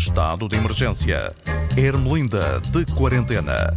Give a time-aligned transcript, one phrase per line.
[0.00, 1.36] Estado de emergência.
[1.76, 3.76] Ermelinda de quarentena.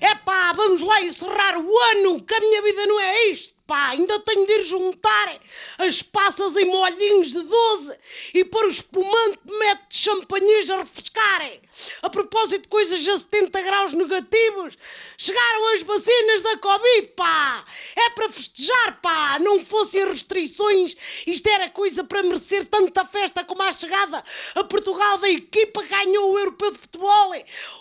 [0.00, 3.88] Epá, vamos lá encerrar o ano, que a minha vida não é isto, pá.
[3.88, 5.40] Ainda tenho de ir juntar
[5.78, 7.96] as passas em molhinhos de 12
[8.34, 11.62] e pôr o espumante metro de champanhês a refrescarem.
[12.02, 14.76] A propósito de coisas a 70 graus negativos,
[15.16, 17.64] chegaram as vacinas da Covid, pá.
[17.96, 19.38] É para festejar, pá.
[19.38, 20.94] Não fossem restrições,
[21.26, 24.22] isto era coisa para merecer tanta festa como a chegada
[24.54, 27.32] a Portugal da equipa que ganhou o Europeu de Futebol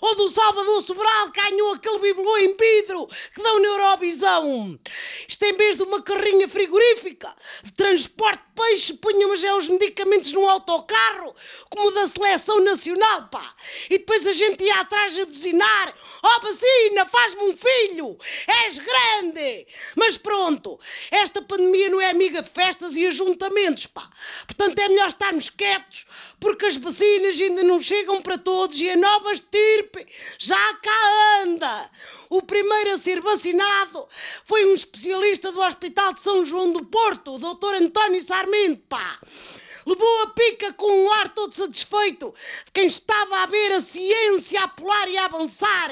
[0.01, 4.79] ou do Salvador Sobral que ganhou aquele bibelô em vidro que dão na Eurovisão.
[5.27, 10.31] Isto em vez de uma carrinha frigorífica de transporte de peixe, punham já os medicamentos
[10.31, 11.35] num autocarro,
[11.69, 13.53] como da seleção nacional, pá.
[13.89, 18.17] E depois a gente ia atrás a buzinar: Ó oh, vacina, faz-me um filho,
[18.65, 19.67] és grande.
[19.95, 24.09] Mas pronto, esta pandemia não é amiga de festas e ajuntamentos, pá.
[24.45, 26.05] Portanto é melhor estarmos quietos,
[26.39, 30.05] porque as vacinas ainda não chegam para todos e a nova estirpe
[30.37, 31.89] já cá anda.
[32.31, 34.07] O primeiro a ser vacinado
[34.45, 37.75] foi um especialista do Hospital de São João do Porto, o Dr.
[37.75, 39.19] António Sarmento, pá.
[39.85, 42.33] Levou a pica com um ar todo satisfeito
[42.65, 45.91] de quem estava a ver a ciência a pular e a avançar.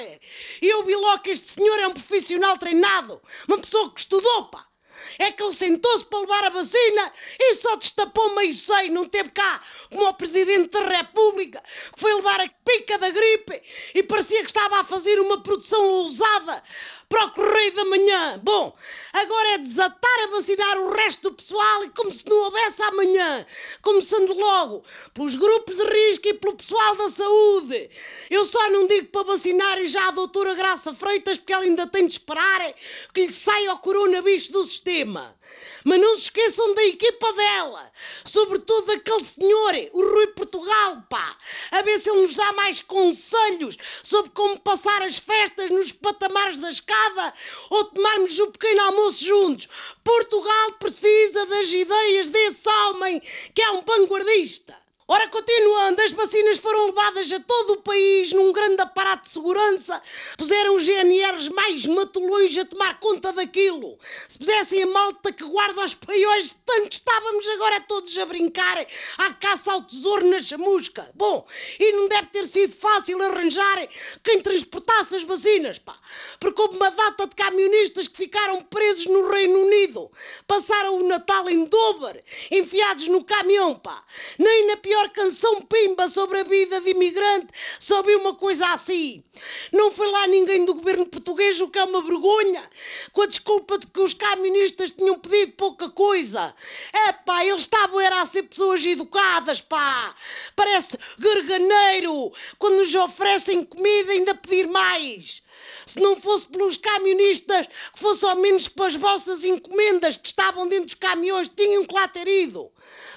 [0.62, 4.69] Eu vi logo que este senhor é um profissional treinado, uma pessoa que estudou, pá.
[5.18, 9.30] É que ele sentou-se para levar a vacina e só destapou meio seio, não teve
[9.30, 13.62] cá como o Presidente da República, que foi levar a pica da gripe
[13.94, 16.64] e parecia que estava a fazer uma produção ousada
[17.10, 18.40] para o Correio da Manhã.
[18.44, 18.74] Bom,
[19.12, 23.46] agora é desatar a vacinar o resto do pessoal e como se não houvesse amanhã,
[23.82, 27.90] começando logo pelos grupos de risco e pelo pessoal da saúde.
[28.30, 32.06] Eu só não digo para vacinar já a doutora Graça Freitas porque ela ainda tem
[32.06, 32.74] de esperar
[33.12, 35.36] que lhe saia o coronavírus do sistema.
[35.84, 37.92] Mas não se esqueçam da equipa dela,
[38.26, 41.38] sobretudo daquele senhor, o Rui Portugal, pá,
[41.72, 46.60] a ver se ele nos dá mais conselhos sobre como passar as festas nos patamares
[46.60, 46.70] da
[47.00, 47.34] escada
[47.70, 49.68] ou tomarmos um pequeno almoço juntos.
[50.04, 53.22] Portugal precisa das ideias desse homem
[53.54, 54.76] que é um vanguardista.
[55.12, 60.00] Ora, continuando, as vacinas foram levadas a todo o país num grande aparato de segurança.
[60.38, 63.98] Puseram os GNRs mais matulões a tomar conta daquilo.
[64.28, 68.86] Se pusessem a malta que guarda os paióis, tanto estávamos agora todos a brincar
[69.18, 71.10] à caça ao tesouro na chamusca.
[71.16, 71.48] Bom,
[71.80, 73.88] e não deve ter sido fácil arranjar
[74.24, 75.98] quem transportasse as vacinas, pá.
[76.40, 80.12] Porque houve uma data de camionistas que ficaram presos no Reino Unido.
[80.46, 84.04] Passaram o Natal em Dover, enfiados no caminhão, pá.
[84.38, 87.48] Nem na pior melhor canção pimba sobre a vida de imigrante
[87.80, 89.24] só vi uma coisa assim.
[89.72, 92.70] Não foi lá ninguém do governo português, o que é uma vergonha,
[93.14, 96.54] com a desculpa de que os caministas tinham pedido pouca coisa.
[96.92, 100.14] É pá, eles estavam era a ser pessoas educadas, pá.
[100.56, 105.42] Parece garganeiro, quando nos oferecem comida ainda pedir mais.
[105.86, 110.68] Se não fosse pelos camionistas, que fosse ao menos para as vossas encomendas que estavam
[110.68, 112.72] dentro dos caminhões, tinham que lá ter ido.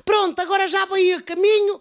[0.04, 1.71] Pronto, agora já veio a caminho,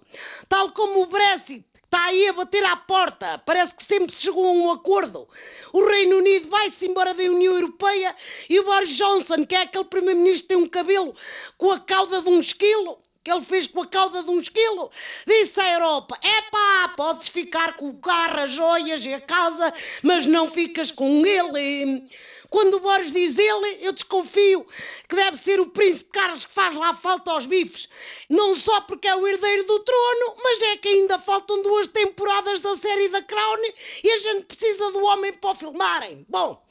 [0.47, 3.37] tal como o Brexit está aí a bater à porta.
[3.45, 5.27] Parece que sempre se chegou a um acordo.
[5.73, 8.15] O Reino Unido vai-se embora da União Europeia
[8.49, 11.13] e o Boris Johnson, que é aquele primeiro-ministro que tem um cabelo
[11.57, 14.91] com a cauda de um esquilo, que ele fez com a cauda de um esquilo,
[15.25, 19.73] disse à Europa: é pá, podes ficar com o carro, as joias e a casa,
[20.01, 22.09] mas não ficas com ele.
[22.51, 24.67] Quando o Boris diz ele, eu desconfio
[25.07, 27.87] que deve ser o príncipe Carlos que faz lá falta aos bifes.
[28.29, 32.59] Não só porque é o herdeiro do trono, mas é que ainda faltam duas temporadas
[32.59, 33.55] da série da Crown
[34.03, 36.25] e a gente precisa do homem para o filmarem.
[36.27, 36.61] Bom,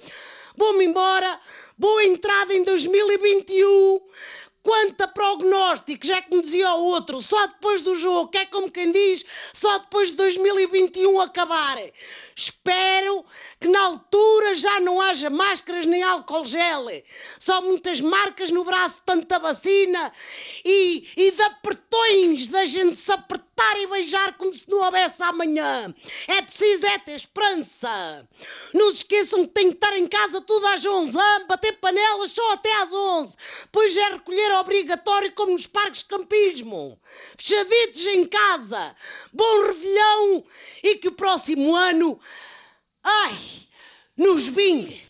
[0.55, 1.41] vou-me embora.
[1.79, 4.03] Boa entrada em 2021.
[4.63, 8.45] Quanto a prognósticos, já que me dizia o outro, só depois do jogo, que é
[8.45, 11.79] como quem diz, só depois de 2021 acabar.
[12.37, 13.25] Espero
[13.59, 16.87] que na altura já não haja máscaras nem álcool gel.
[17.39, 20.13] Só muitas marcas no braço, tanta vacina
[20.65, 25.95] e, e de apertões da gente se apertar e beijar como se não houvesse amanhã.
[26.27, 28.29] É preciso é ter esperança.
[28.73, 31.17] Não se esqueçam que tem que estar em casa tudo às 11,
[31.47, 33.37] bater panelas só até às 11.
[33.63, 37.01] Depois é recolher obrigatório como nos parques de campismo.
[37.37, 38.95] Fechaditos em casa.
[39.33, 40.45] Bom revelhão
[40.83, 42.19] e que o próximo ano,
[43.03, 43.37] ai,
[44.17, 45.10] nos vingue.